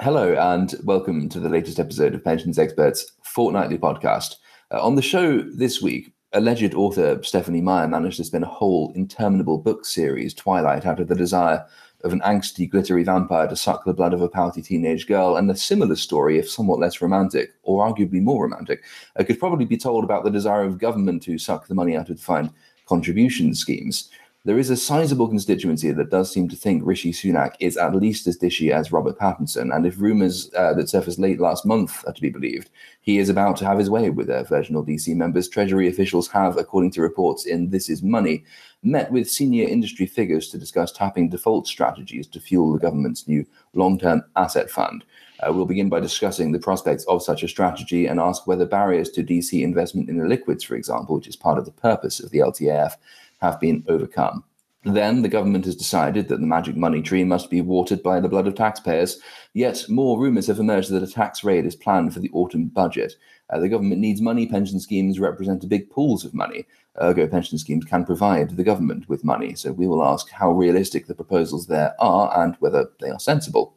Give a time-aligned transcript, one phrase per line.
[0.00, 4.36] Hello, and welcome to the latest episode of Pensions Experts Fortnightly Podcast.
[4.70, 8.92] Uh, on the show this week, alleged author Stephenie Meyer managed to spin a whole
[8.94, 11.66] interminable book series, Twilight, out of the desire
[12.04, 15.50] of an angsty, glittery vampire to suck the blood of a pouty teenage girl, and
[15.50, 18.84] a similar story, if somewhat less romantic, or arguably more romantic,
[19.16, 22.08] uh, could probably be told about the desire of government to suck the money out
[22.08, 22.52] of defined
[22.86, 24.10] contribution schemes
[24.44, 28.26] there is a sizable constituency that does seem to think Rishi Sunak is at least
[28.28, 29.74] as dishy as Robert Pattinson.
[29.74, 33.28] And if rumours uh, that surfaced late last month are to be believed, he is
[33.28, 35.48] about to have his way with their virginal DC members.
[35.48, 38.44] Treasury officials have, according to reports in This Is Money,
[38.84, 43.44] met with senior industry figures to discuss tapping default strategies to fuel the government's new
[43.74, 45.04] long term asset fund.
[45.40, 49.10] Uh, we'll begin by discussing the prospects of such a strategy and ask whether barriers
[49.10, 52.30] to DC investment in the liquids, for example, which is part of the purpose of
[52.30, 52.94] the LTAF,
[53.38, 54.44] have been overcome.
[54.84, 58.28] Then the government has decided that the magic money tree must be watered by the
[58.28, 59.18] blood of taxpayers.
[59.52, 63.14] Yet more rumours have emerged that a tax raid is planned for the autumn budget.
[63.50, 64.46] Uh, the government needs money.
[64.46, 66.66] Pension schemes represent big pools of money.
[67.02, 69.54] Ergo, pension schemes can provide the government with money.
[69.54, 73.76] So we will ask how realistic the proposals there are and whether they are sensible.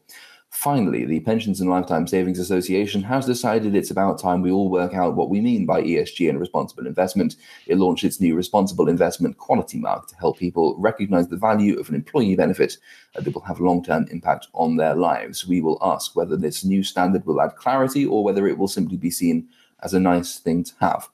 [0.52, 4.94] Finally, the Pensions and Lifetime Savings Association has decided it's about time we all work
[4.94, 7.38] out what we mean by ESG and responsible investment.
[7.68, 11.88] It launched its new Responsible Investment Quality Mark to help people recognize the value of
[11.88, 12.78] an employee benefit
[13.16, 15.48] that will have long term impact on their lives.
[15.48, 18.98] We will ask whether this new standard will add clarity or whether it will simply
[18.98, 19.48] be seen
[19.82, 21.08] as a nice thing to have.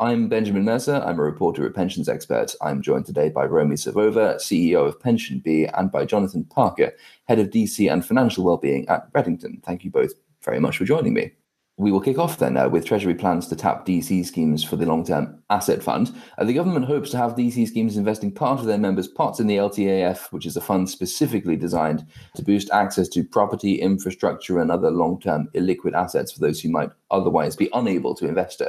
[0.00, 1.02] I'm Benjamin Mercer.
[1.04, 2.54] I'm a reporter at Pensions Expert.
[2.62, 6.94] I'm joined today by Romi Savova, CEO of PensionBee, and by Jonathan Parker,
[7.28, 9.62] Head of DC and Financial Wellbeing at Redington.
[9.62, 11.32] Thank you both very much for joining me.
[11.80, 14.84] We will kick off then uh, with Treasury plans to tap DC schemes for the
[14.84, 16.14] long term asset fund.
[16.36, 19.46] Uh, the government hopes to have DC schemes investing part of their members' pots in
[19.46, 24.70] the LTAF, which is a fund specifically designed to boost access to property, infrastructure, and
[24.70, 28.60] other long term illiquid assets for those who might otherwise be unable to invest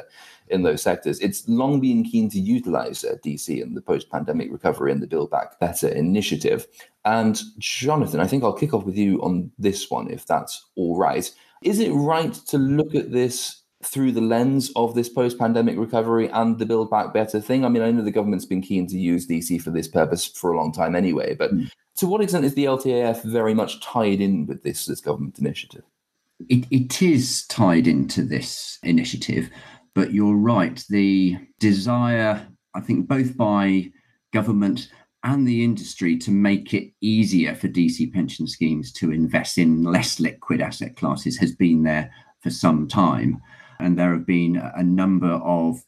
[0.48, 1.20] in those sectors.
[1.20, 5.08] It's long been keen to utilize uh, DC in the post pandemic recovery and the
[5.08, 6.66] Build Back Better initiative.
[7.04, 10.95] And Jonathan, I think I'll kick off with you on this one, if that's all
[10.95, 11.30] right.
[11.64, 16.30] Is it right to look at this through the lens of this post pandemic recovery
[16.30, 17.66] and the Build Back Better thing?
[17.66, 20.52] I mean, I know the government's been keen to use DC for this purpose for
[20.52, 21.70] a long time anyway, but mm.
[21.98, 25.83] to what extent is the LTAF very much tied in with this, this government initiative?
[26.49, 29.49] It, it is tied into this initiative,
[29.93, 30.83] but you're right.
[30.89, 33.92] The desire, I think, both by
[34.33, 34.89] government
[35.23, 40.20] and the industry to make it easier for DC pension schemes to invest in less
[40.20, 43.42] liquid asset classes has been there for some time.
[43.80, 45.83] And there have been a number of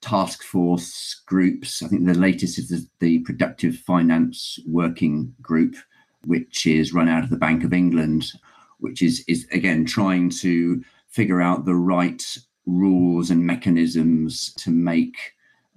[0.00, 1.82] task force groups.
[1.82, 5.76] I think the latest is the, the Productive Finance Working Group,
[6.24, 8.32] which is run out of the Bank of England,
[8.78, 12.24] which is, is again trying to figure out the right
[12.66, 15.16] rules and mechanisms to make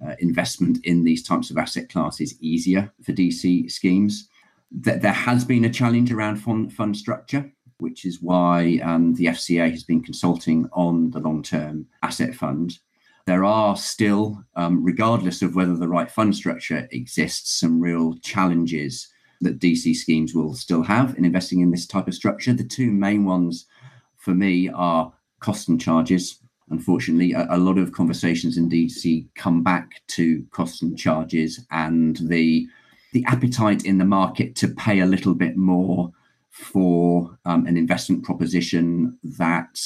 [0.06, 4.28] uh, investment in these types of asset classes easier for DC schemes.
[4.70, 9.26] That there has been a challenge around fund, fund structure, which is why um, the
[9.26, 12.78] FCA has been consulting on the long term asset fund.
[13.26, 19.08] There are still, um, regardless of whether the right fund structure exists, some real challenges
[19.42, 22.52] that DC schemes will still have in investing in this type of structure.
[22.52, 23.66] The two main ones
[24.16, 26.38] for me are cost and charges
[26.72, 32.16] unfortunately, a, a, lot of conversations in DC come back to costs and charges and
[32.16, 32.66] the
[33.12, 36.10] the appetite in the market to pay a little bit more
[36.50, 39.78] for um, an investment proposition that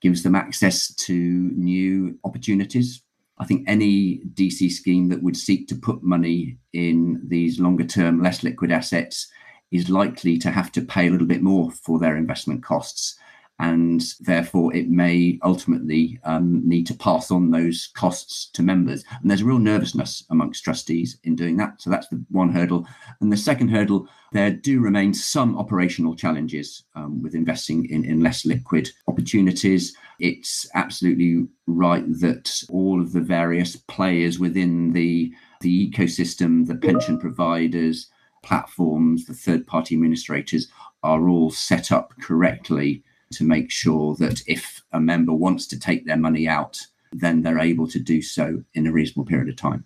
[0.00, 3.02] gives them access to new opportunities.
[3.38, 8.20] I think any DC scheme that would seek to put money in these longer term,
[8.20, 9.30] less liquid assets
[9.70, 13.16] is likely to have to pay a little bit more for their investment costs
[13.62, 19.04] and therefore it may ultimately um, need to pass on those costs to members.
[19.20, 21.80] And there's a real nervousness amongst trustees in doing that.
[21.80, 22.88] So that's the one hurdle.
[23.20, 28.20] And the second hurdle, there do remain some operational challenges um, with investing in, in
[28.20, 29.96] less liquid opportunities.
[30.18, 37.16] It's absolutely right that all of the various players within the, the ecosystem, the pension
[37.16, 38.08] providers,
[38.42, 40.66] platforms, the third party administrators
[41.04, 46.06] are all set up correctly to make sure that if a member wants to take
[46.06, 46.78] their money out,
[47.12, 49.84] then they're able to do so in a reasonable period of time.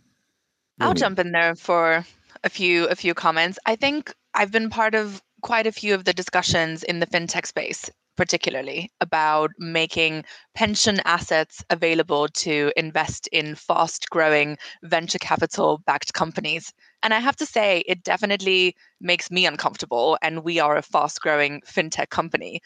[0.80, 2.04] I'll jump in there for
[2.44, 3.58] a few a few comments.
[3.64, 7.46] I think I've been part of quite a few of the discussions in the fintech
[7.46, 10.24] space particularly about making
[10.54, 16.72] pension assets available to invest in fast growing venture capital backed companies.
[17.02, 20.18] And I have to say, it definitely makes me uncomfortable.
[20.22, 22.60] And we are a fast growing fintech company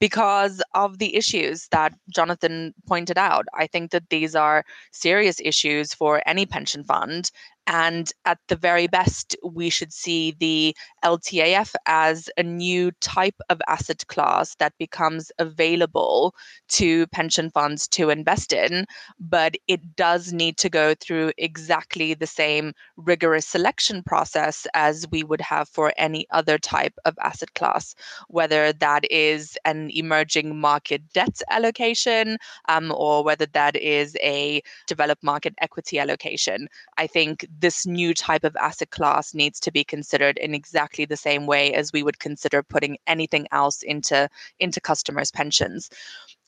[0.00, 3.46] because of the issues that Jonathan pointed out.
[3.54, 7.30] I think that these are serious issues for any pension fund.
[7.70, 10.74] And at the very best, we should see the
[11.04, 16.34] LTAF as a new type of asset class that becomes available
[16.70, 18.86] to pension funds to invest in.
[19.20, 25.22] But it does need to go through exactly the same rigorous selection process as we
[25.22, 27.94] would have for any other type of asset class,
[28.26, 32.36] whether that is an emerging market debt allocation
[32.68, 36.66] um, or whether that is a developed market equity allocation.
[36.98, 41.16] I think this new type of asset class needs to be considered in exactly the
[41.16, 44.28] same way as we would consider putting anything else into
[44.58, 45.90] into customers' pensions.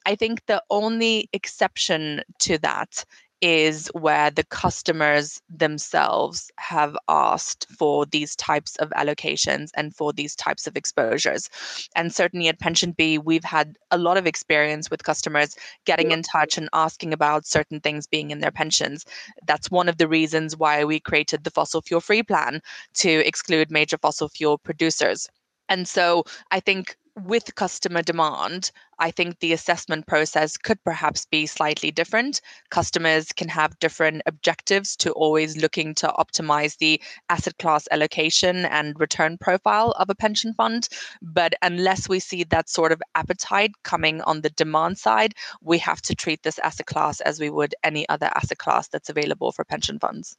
[0.06, 3.04] I think the only exception to that
[3.42, 10.36] is where the customers themselves have asked for these types of allocations and for these
[10.36, 11.50] types of exposures.
[11.96, 16.56] And certainly at PensionBee, we've had a lot of experience with customers getting in touch
[16.56, 19.04] and asking about certain things being in their pensions.
[19.44, 22.62] That's one of the reasons why we created the fossil fuel free plan
[22.94, 25.28] to exclude major fossil fuel producers.
[25.68, 31.46] And so I think with customer demand, I think the assessment process could perhaps be
[31.46, 32.40] slightly different.
[32.70, 38.98] Customers can have different objectives to always looking to optimize the asset class allocation and
[38.98, 40.88] return profile of a pension fund.
[41.20, 46.00] But unless we see that sort of appetite coming on the demand side, we have
[46.02, 49.64] to treat this asset class as we would any other asset class that's available for
[49.64, 50.36] pension funds.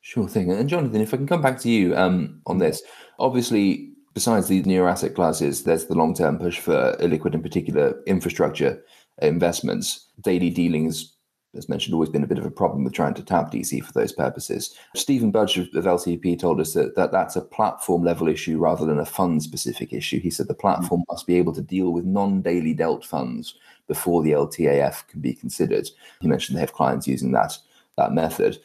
[0.00, 0.52] Sure thing.
[0.52, 2.82] And Jonathan, if I can come back to you um, on this,
[3.18, 8.02] obviously besides these newer asset classes, there's the long term push for illiquid, in particular,
[8.04, 8.82] infrastructure
[9.22, 10.08] investments.
[10.22, 11.14] Daily dealings,
[11.54, 13.92] as mentioned, always been a bit of a problem with trying to tap DC for
[13.92, 14.74] those purposes.
[14.96, 18.84] Stephen Budge of, of LCP told us that, that that's a platform level issue rather
[18.84, 20.18] than a fund specific issue.
[20.18, 23.54] He said the platform must be able to deal with non daily dealt funds
[23.86, 25.88] before the LTAF can be considered.
[26.20, 27.56] He mentioned they have clients using that
[27.96, 28.58] that method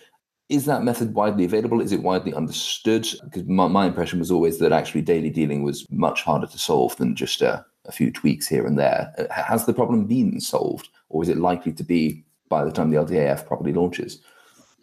[0.53, 1.81] is that method widely available?
[1.81, 3.07] Is it widely understood?
[3.23, 6.95] Because my, my, impression was always that actually daily dealing was much harder to solve
[6.97, 9.11] than just a, a, few tweaks here and there.
[9.17, 12.91] Uh, has the problem been solved, or is it likely to be by the time
[12.91, 14.21] the LTAF properly launches?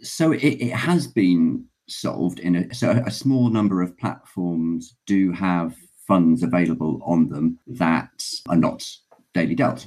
[0.03, 5.31] So it, it has been solved in a so a small number of platforms do
[5.33, 5.77] have
[6.09, 8.85] funds available on them that are not
[9.35, 9.87] daily dealt.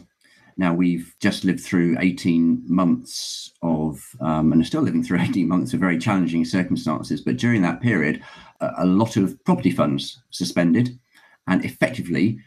[0.58, 5.48] Now, we've just lived through 18 months of, um, and are still living through 18
[5.48, 7.22] months of very challenging circumstances.
[7.22, 8.24] But during that period,
[8.60, 11.00] a, a lot of property funds suspended
[11.48, 12.40] and effectively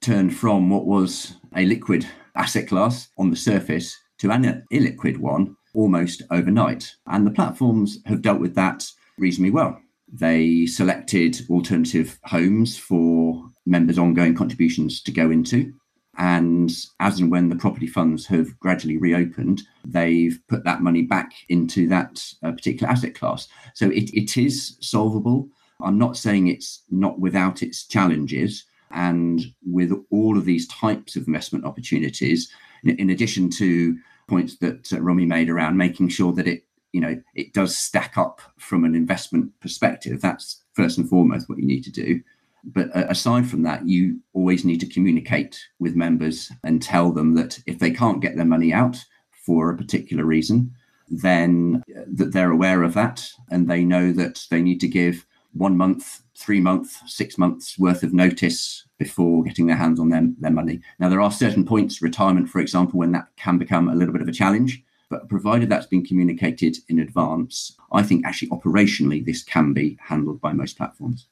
[0.00, 5.56] turned from what was a liquid asset class on the surface to an illiquid one
[5.74, 6.94] almost overnight.
[7.06, 8.86] And the platforms have dealt with that
[9.18, 9.80] reasonably well.
[10.12, 15.74] They selected alternative homes for members' ongoing contributions to go into.
[16.18, 16.70] And
[17.00, 21.86] as and when the property funds have gradually reopened, they've put that money back into
[21.88, 23.48] that uh, particular asset class.
[23.74, 25.48] So it, it is solvable.
[25.80, 28.64] I'm not saying it's not without its challenges.
[28.90, 32.50] And with all of these types of investment opportunities,
[32.82, 33.98] in, in addition to
[34.28, 38.16] points that uh, Romi made around making sure that it, you know, it does stack
[38.16, 42.22] up from an investment perspective, that's first and foremost what you need to do.
[42.66, 47.34] But uh, aside from that, you always need to communicate with members and tell them
[47.36, 50.72] that if they can't get their money out for a particular reason,
[51.08, 55.24] then uh, that they're aware of that and they know that they need to give
[55.52, 60.28] one month, three months, six months worth of notice before getting their hands on their,
[60.38, 60.80] their money.
[60.98, 64.22] Now, there are certain points, retirement, for example, when that can become a little bit
[64.22, 64.82] of a challenge.
[65.08, 70.40] But provided that's been communicated in advance, I think actually operationally this can be handled
[70.40, 71.28] by most platforms.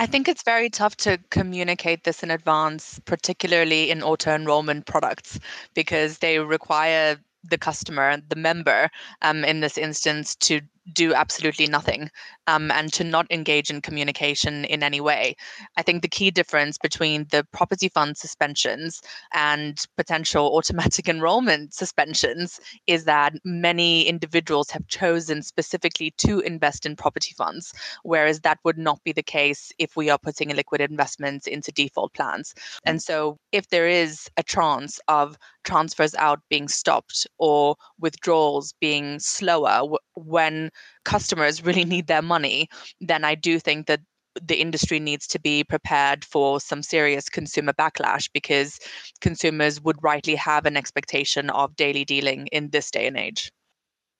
[0.00, 5.38] I think it's very tough to communicate this in advance, particularly in auto enrollment products,
[5.74, 8.88] because they require the customer, the member,
[9.20, 12.10] um, in this instance, to do absolutely nothing
[12.46, 15.36] um, and to not engage in communication in any way.
[15.76, 19.00] I think the key difference between the property fund suspensions
[19.32, 26.96] and potential automatic enrollment suspensions is that many individuals have chosen specifically to invest in
[26.96, 31.46] property funds, whereas that would not be the case if we are putting liquid investments
[31.46, 32.54] into default plans.
[32.84, 39.18] And so, if there is a chance of transfers out being stopped or withdrawals being
[39.18, 39.82] slower
[40.14, 40.70] when
[41.04, 42.68] customers really need their money,
[43.00, 44.00] then I do think that
[44.40, 48.78] the industry needs to be prepared for some serious consumer backlash because
[49.20, 53.50] consumers would rightly have an expectation of daily dealing in this day and age.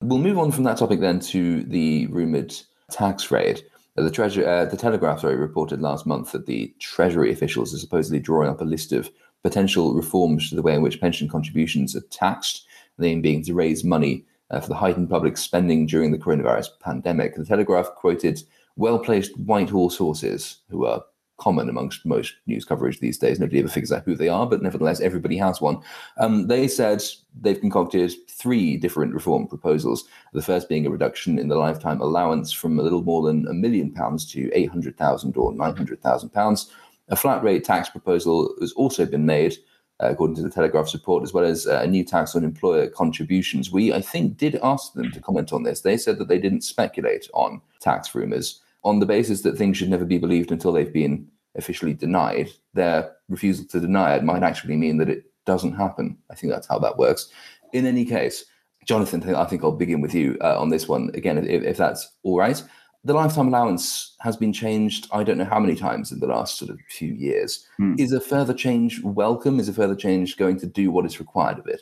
[0.02, 2.54] We'll move on from that topic then to the rumored
[2.90, 3.62] tax raid.
[3.96, 8.18] The Treasury, uh, the Telegraph, sorry, reported last month that the Treasury officials are supposedly
[8.18, 9.10] drawing up a list of
[9.42, 12.66] potential reforms to the way in which pension contributions are taxed.
[12.98, 16.68] The aim being to raise money uh, for the heightened public spending during the coronavirus
[16.80, 17.34] pandemic.
[17.34, 18.42] The Telegraph quoted
[18.76, 21.02] well placed Whitehall sources who are
[21.40, 23.40] common amongst most news coverage these days.
[23.40, 25.80] Nobody ever figures out who they are, but nevertheless, everybody has one.
[26.18, 27.02] Um, they said
[27.40, 30.04] they've concocted three different reform proposals.
[30.34, 33.54] The first being a reduction in the lifetime allowance from a little more than a
[33.54, 36.70] million pounds to 800,000 or 900,000 pounds.
[37.10, 39.56] A flat rate tax proposal has also been made.
[40.02, 42.88] Uh, according to the Telegraph's report, as well as uh, a new tax on employer
[42.88, 43.70] contributions.
[43.70, 45.82] We, I think, did ask them to comment on this.
[45.82, 49.90] They said that they didn't speculate on tax rumours on the basis that things should
[49.90, 54.76] never be believed until they've been officially denied, their refusal to deny it might actually
[54.76, 56.16] mean that it doesn't happen.
[56.30, 57.28] I think that's how that works.
[57.72, 58.44] In any case,
[58.86, 62.12] Jonathan, I think I'll begin with you uh, on this one again, if, if that's
[62.22, 62.62] all right.
[63.02, 66.58] The lifetime allowance has been changed, I don't know how many times in the last
[66.58, 67.66] sort of few years.
[67.78, 67.94] Hmm.
[67.98, 69.58] Is a further change welcome?
[69.58, 71.80] Is a further change going to do what is required of it?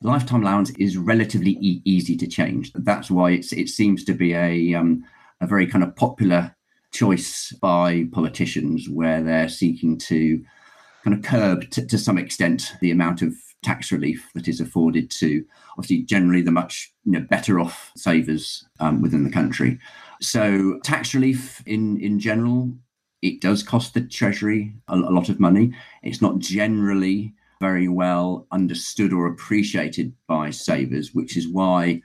[0.00, 2.72] Lifetime allowance is relatively e- easy to change.
[2.72, 5.04] That's why it's, it seems to be a um,
[5.40, 6.54] a very kind of popular
[6.92, 10.42] choice by politicians where they're seeking to
[11.04, 15.10] kind of curb t- to some extent the amount of tax relief that is afforded
[15.10, 15.44] to
[15.76, 19.78] obviously generally the much you know, better off savers um, within the country.
[20.20, 22.72] So tax relief in in general,
[23.22, 25.72] it does cost the treasury a, a lot of money.
[26.02, 32.02] It's not generally very well understood or appreciated by savers, which is why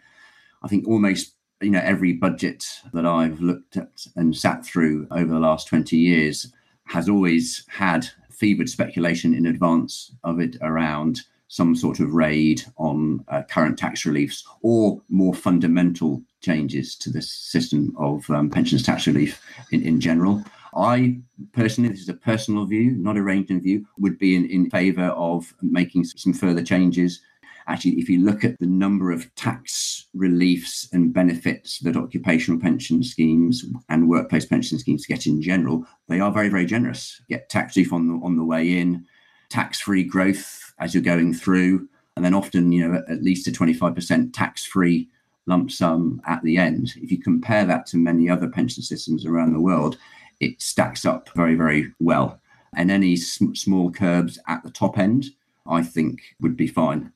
[0.63, 5.31] I think almost you know every budget that I've looked at and sat through over
[5.31, 6.51] the last 20 years
[6.85, 11.21] has always had fevered speculation in advance of it around
[11.53, 17.21] some sort of raid on uh, current tax reliefs or more fundamental changes to the
[17.21, 19.39] system of um, pensions tax relief
[19.71, 20.43] in, in general.
[20.75, 21.19] I
[21.51, 25.09] personally, this is a personal view, not a Redington view, would be in, in favour
[25.09, 27.21] of making some further changes
[27.67, 33.01] actually, if you look at the number of tax reliefs and benefits that occupational pension
[33.03, 37.21] schemes and workplace pension schemes get in general, they are very, very generous.
[37.29, 39.05] Get tax relief on the, on the way in,
[39.53, 43.51] tax free growth as you're going through, and then often, you know, at least a
[43.51, 45.07] 25% tax free
[45.45, 46.93] lump sum at the end.
[46.97, 49.97] If you compare that to many other pension systems around the world,
[50.39, 52.39] it stacks up very, very well.
[52.75, 55.25] And any sm- small curbs at the top end,
[55.67, 57.13] I think, would be fine.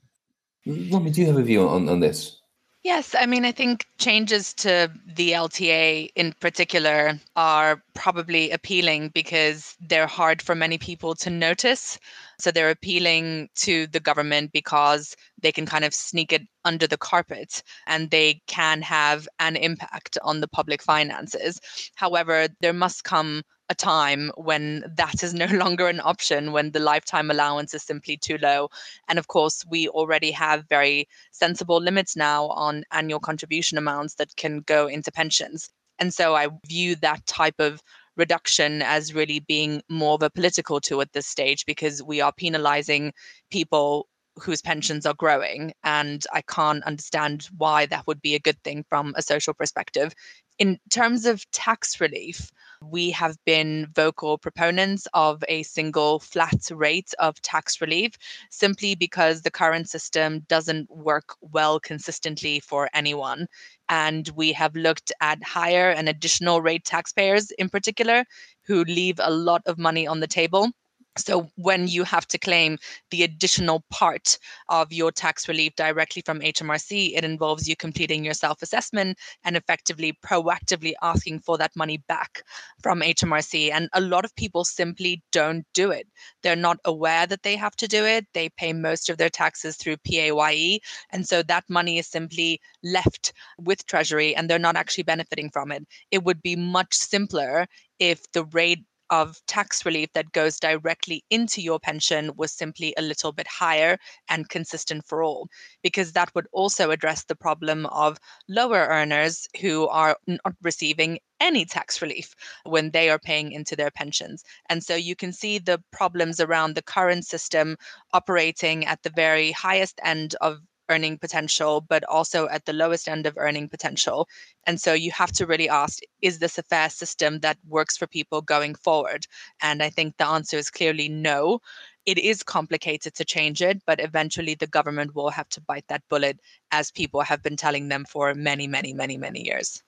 [0.67, 2.39] Romi, do you have a view on, on this?
[2.87, 9.75] Yes, I mean, I think changes to the LTA in particular are probably appealing because
[9.81, 11.99] they're hard for many people to notice.
[12.39, 16.97] So they're appealing to the government because they can kind of sneak it under the
[16.97, 21.59] carpet and they can have an impact on the public finances.
[21.95, 26.79] However, there must come a time when that is no longer an option, when the
[26.79, 28.69] lifetime allowance is simply too low.
[29.07, 34.35] And of course, we already have very sensible limits now on annual contribution amounts that
[34.35, 35.69] can go into pensions.
[35.99, 37.81] And so I view that type of
[38.15, 42.33] reduction as really being more of a political tool at this stage because we are
[42.33, 43.13] penalizing
[43.51, 44.07] people
[44.41, 45.73] whose pensions are growing.
[45.83, 50.13] And I can't understand why that would be a good thing from a social perspective.
[50.59, 52.51] In terms of tax relief,
[52.81, 58.13] we have been vocal proponents of a single flat rate of tax relief
[58.49, 63.47] simply because the current system doesn't work well consistently for anyone.
[63.89, 68.25] And we have looked at higher and additional rate taxpayers in particular
[68.65, 70.71] who leave a lot of money on the table
[71.19, 72.77] so, when you have to claim
[73.11, 74.37] the additional part
[74.69, 79.55] of your tax relief directly from HMRC, it involves you completing your self assessment and
[79.55, 82.43] effectively proactively asking for that money back
[82.81, 83.71] from HMRC.
[83.71, 86.07] And a lot of people simply don't do it.
[86.43, 88.25] They're not aware that they have to do it.
[88.33, 90.79] They pay most of their taxes through PAYE.
[91.11, 95.71] And so that money is simply left with Treasury and they're not actually benefiting from
[95.71, 95.85] it.
[96.11, 97.67] It would be much simpler
[97.99, 103.01] if the rate of tax relief that goes directly into your pension was simply a
[103.01, 103.97] little bit higher
[104.29, 105.47] and consistent for all,
[105.83, 111.65] because that would also address the problem of lower earners who are not receiving any
[111.65, 112.33] tax relief
[112.63, 114.43] when they are paying into their pensions.
[114.69, 117.77] And so you can see the problems around the current system
[118.13, 123.25] operating at the very highest end of earning potential, but also at the lowest end
[123.25, 124.27] of earning potential.
[124.65, 128.07] And so you have to really ask is this a fair system that works for
[128.07, 129.27] people going forward?
[129.61, 131.61] And I think the answer is clearly no.
[132.05, 136.07] It is complicated to change it, but eventually the government will have to bite that
[136.09, 136.39] bullet,
[136.71, 139.83] as people have been telling them for many, many, many, many years.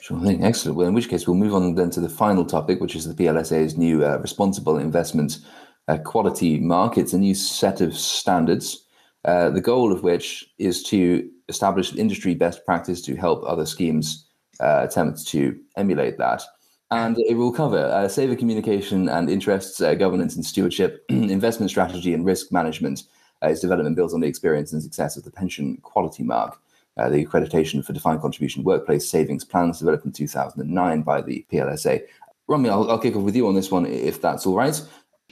[0.00, 0.42] Sure thing.
[0.42, 0.78] Excellent.
[0.78, 3.14] Well, in which case, we'll move on then to the final topic, which is the
[3.14, 5.40] PLSA's new uh, responsible investment
[5.88, 6.96] uh, quality mark.
[6.96, 8.86] It's a new set of standards,
[9.24, 14.26] uh, the goal of which is to establish industry best practice to help other schemes
[14.60, 16.42] uh, attempt to emulate that.
[16.90, 22.12] And it will cover uh, safer communication and interests, uh, governance and stewardship, investment strategy
[22.12, 23.04] and risk management.
[23.42, 26.58] its development builds on the experience and success of the pension quality mark
[26.96, 32.02] uh, the accreditation for defined contribution workplace savings plans developed in 2009 by the PLSA.
[32.48, 34.80] Romi, I'll, I'll kick off with you on this one if that's all right.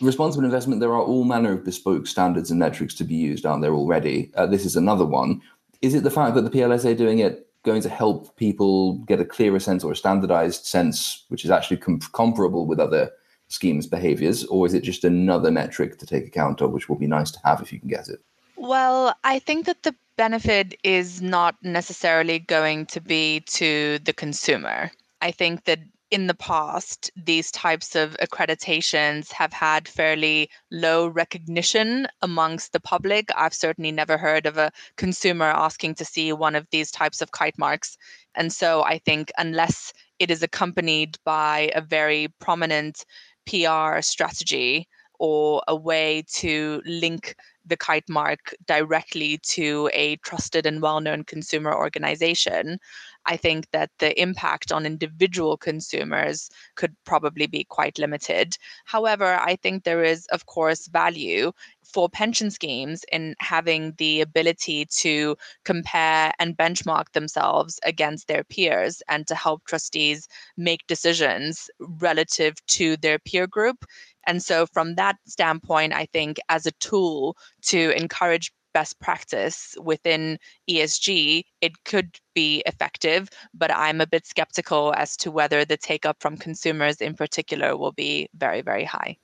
[0.00, 3.62] Responsible investment, there are all manner of bespoke standards and metrics to be used, aren't
[3.62, 4.30] there already?
[4.34, 5.42] Uh, this is another one.
[5.82, 9.24] Is it the fact that the PLSA doing it going to help people get a
[9.24, 13.10] clearer sense or a standardized sense, which is actually com- comparable with other
[13.48, 17.06] schemes' behaviors, or is it just another metric to take account of, which will be
[17.06, 18.20] nice to have if you can get it?
[18.56, 24.90] Well, I think that the benefit is not necessarily going to be to the consumer.
[25.20, 25.80] I think that
[26.10, 33.28] in the past, these types of accreditations have had fairly low recognition amongst the public.
[33.36, 37.30] I've certainly never heard of a consumer asking to see one of these types of
[37.30, 37.96] kite marks.
[38.34, 43.04] And so I think unless it is accompanied by a very prominent
[43.46, 44.88] PR strategy
[45.20, 47.36] or a way to link
[47.66, 52.78] the kite mark directly to a trusted and well known consumer organization,
[53.26, 58.56] I think that the impact on individual consumers could probably be quite limited.
[58.84, 61.52] However, I think there is, of course, value
[61.84, 69.02] for pension schemes in having the ability to compare and benchmark themselves against their peers
[69.08, 73.84] and to help trustees make decisions relative to their peer group
[74.26, 80.38] and so, from that standpoint, I think as a tool to encourage best practice within
[80.68, 86.06] ESG, it could be effective, but I'm a bit skeptical as to whether the take
[86.06, 89.16] up from consumers in particular will be very, very high.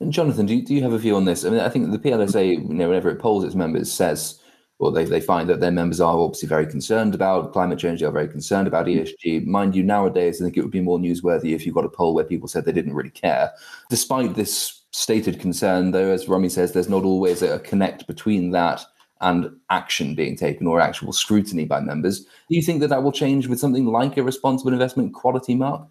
[0.00, 1.44] And Jonathan, do you, do you have a view on this?
[1.44, 2.04] I mean, I think the mm.
[2.04, 4.40] PLSA, you know, whenever it polls its members, says
[4.80, 8.00] well, they, they find that their members are obviously very concerned about climate change.
[8.00, 9.02] They are very concerned about mm.
[9.02, 9.44] ESG.
[9.44, 12.14] Mind you, nowadays, I think it would be more newsworthy if you got a poll
[12.14, 13.52] where people said they didn't really care.
[13.90, 18.84] Despite this stated concern, though, as Romi says, there's not always a connect between that
[19.20, 22.20] and action being taken or actual scrutiny by members.
[22.20, 25.86] Do you think that that will change with something like a responsible investment quality mark?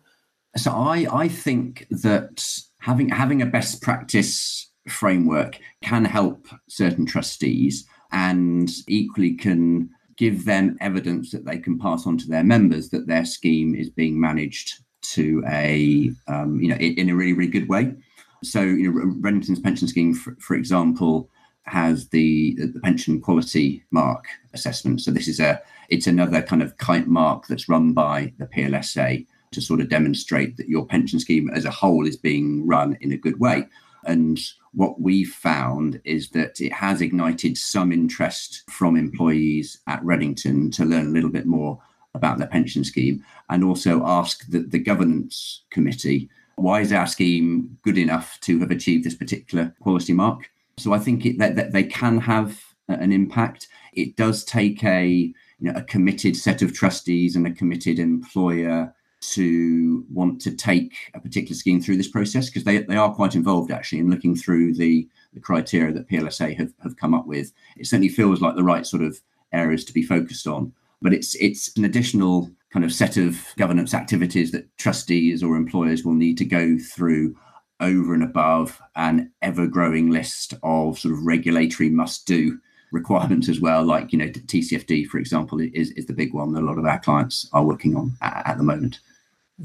[0.58, 2.44] So I, I think that
[2.80, 10.78] having having a best practice framework can help certain trustees and equally can give them
[10.82, 14.84] evidence that they can pass on to their members that their scheme is being managed
[15.02, 17.94] to a um, you know in, a really really good way.
[18.43, 21.30] So you know Redington's pension scheme, for, for example,
[21.63, 25.02] has the the pension quality mark assessment.
[25.02, 29.25] So this is a it's another kind of kite mark that's run by the PLSA
[29.52, 33.12] to sort of demonstrate that your pension scheme as a whole is being run in
[33.12, 33.65] a good way.
[34.06, 34.39] And
[34.73, 40.86] what we've found is that it has ignited some interest from employees at Redington to
[40.86, 41.80] learn a little bit more
[42.13, 46.30] about their pension scheme and also ask the, the governance committee
[46.62, 50.50] why is our scheme good enough to have achieved this particular quality mark?
[50.78, 53.67] So I think it, that, that they can have an impact.
[53.93, 58.93] It does take a you know a committed set of trustees and a committed employer
[59.22, 63.36] to want to take a particular scheme through this process because they, they are quite
[63.36, 67.52] involved actually in looking through the, the criteria that PLSA have, have come up with.
[67.78, 69.19] It certainly feels like the right sort of
[69.52, 70.72] areas to be focused on.
[71.02, 76.04] But it's it's an additional kind of set of governance activities that trustees or employers
[76.04, 77.36] will need to go through
[77.80, 82.60] over and above an ever growing list of sort of regulatory must do
[82.92, 86.64] requirements as well like you know tcfd for example is, is the big one that
[86.64, 89.00] a lot of our clients are working on at, at the moment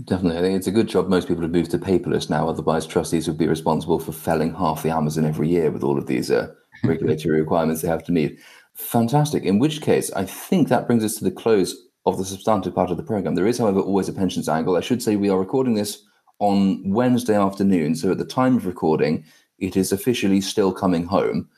[0.02, 0.38] Definitely.
[0.38, 2.48] I think it's a good job most people have moved to paperless now.
[2.48, 6.08] Otherwise, trustees would be responsible for felling half the Amazon every year with all of
[6.08, 6.52] these uh,
[6.84, 8.40] regulatory requirements they have to meet.
[8.76, 9.44] Fantastic.
[9.44, 12.90] In which case, I think that brings us to the close of the substantive part
[12.90, 13.34] of the program.
[13.34, 14.76] There is, however, always a pensions angle.
[14.76, 16.04] I should say we are recording this
[16.40, 17.94] on Wednesday afternoon.
[17.94, 19.24] So at the time of recording,
[19.58, 21.48] it is officially still coming home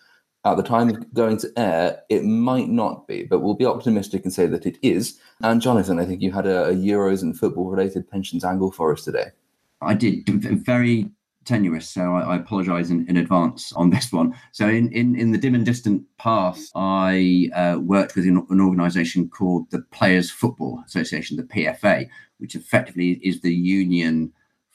[0.46, 4.22] at the time of going to air, it might not be, but we'll be optimistic
[4.22, 5.18] and say that it is.
[5.42, 8.92] And Jonathan, I think you had a, a Euros and football related pensions angle for
[8.92, 9.26] us today.
[9.82, 10.24] I did
[10.64, 11.10] very
[11.46, 14.34] tenuous, so I, I apologise in, in, advance on this one.
[14.52, 18.60] So, in, in, in the dim and distant past, I uh, worked with an, an
[18.60, 24.32] organisation called the Players Football Association, the PFA, which effectively is the union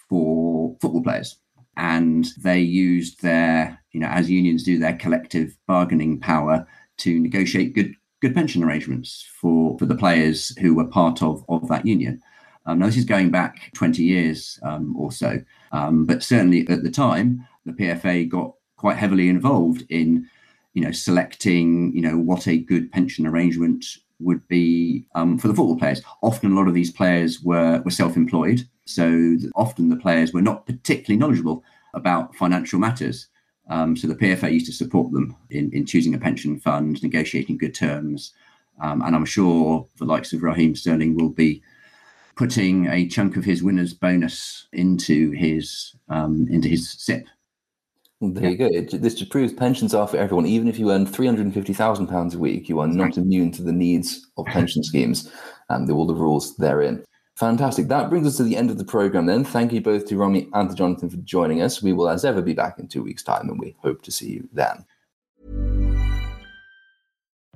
[0.09, 1.37] for football players.
[1.77, 7.73] And they used their, you know, as unions do, their collective bargaining power to negotiate
[7.73, 12.21] good good pension arrangements for, for the players who were part of, of that union.
[12.65, 16.83] Um, now, this is going back 20 years um, or so, um, but certainly at
[16.83, 20.27] the time, the PFA got quite heavily involved in,
[20.73, 23.85] you know, selecting, you know, what a good pension arrangement
[24.19, 26.01] would be um, for the football players.
[26.21, 30.65] Often, a lot of these players were were self-employed, so often the players were not
[30.65, 33.27] particularly knowledgeable about financial matters.
[33.69, 37.57] Um, so the PFA used to support them in, in choosing a pension fund, negotiating
[37.57, 38.33] good terms,
[38.81, 41.61] um, and I'm sure the likes of Raheem Sterling will be
[42.35, 47.25] putting a chunk of his winner's bonus into his um, into his SIPP.
[48.19, 48.67] Well, there yeah.
[48.67, 48.97] you go.
[48.97, 50.45] this just proves pensions are for everyone.
[50.45, 53.03] Even if you earn three hundred and fifty thousand pounds a week, you are not
[53.03, 53.17] right.
[53.17, 55.31] immune to the needs of pension schemes
[55.69, 57.03] and all the rules therein.
[57.35, 57.87] Fantastic.
[57.87, 59.25] That brings us to the end of the program.
[59.25, 61.81] Then, thank you both to Romi and to Jonathan for joining us.
[61.81, 64.29] We will, as ever, be back in two weeks' time, and we hope to see
[64.29, 64.85] you then.